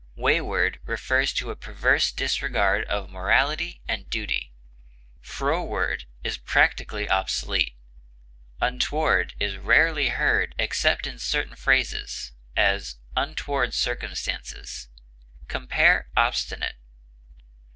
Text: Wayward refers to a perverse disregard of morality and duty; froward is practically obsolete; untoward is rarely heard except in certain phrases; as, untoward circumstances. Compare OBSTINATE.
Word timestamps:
Wayward 0.15 0.79
refers 0.83 1.31
to 1.33 1.51
a 1.51 1.55
perverse 1.55 2.11
disregard 2.11 2.85
of 2.85 3.11
morality 3.11 3.83
and 3.87 4.09
duty; 4.09 4.51
froward 5.19 6.05
is 6.23 6.39
practically 6.39 7.07
obsolete; 7.07 7.75
untoward 8.59 9.35
is 9.39 9.57
rarely 9.57 10.09
heard 10.09 10.55
except 10.57 11.05
in 11.05 11.19
certain 11.19 11.55
phrases; 11.55 12.31
as, 12.57 12.95
untoward 13.15 13.75
circumstances. 13.75 14.87
Compare 15.47 16.09
OBSTINATE. 16.17 16.77